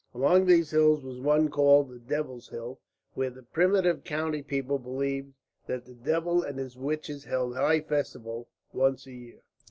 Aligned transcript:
Among 0.15 0.47
these 0.47 0.71
hills 0.71 1.03
was 1.03 1.19
one 1.19 1.49
called 1.49 1.91
the 1.91 1.99
Devil's 1.99 2.49
Hill, 2.49 2.79
where 3.13 3.29
the 3.29 3.43
primitive 3.43 4.03
country 4.03 4.41
people 4.41 4.79
believed 4.79 5.35
that 5.67 5.85
the 5.85 5.93
devil 5.93 6.41
and 6.41 6.57
his 6.57 6.75
witches 6.75 7.25
held 7.25 7.55
high 7.55 7.81
festival, 7.81 8.47
once 8.73 9.05
a 9.05 9.11
year. 9.13 9.43